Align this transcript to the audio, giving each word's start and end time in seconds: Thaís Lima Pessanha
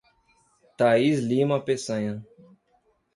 Thaís 0.79 1.19
Lima 1.21 1.63
Pessanha 1.63 2.25